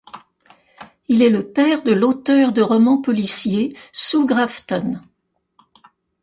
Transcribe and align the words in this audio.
Il 1.09 1.21
est 1.21 1.29
le 1.29 1.47
père 1.51 1.83
de 1.83 1.91
l’auteure 1.93 2.53
de 2.53 2.63
roman 2.63 2.99
policier 2.99 3.69
Sue 3.93 4.25
Grafton. 4.25 4.99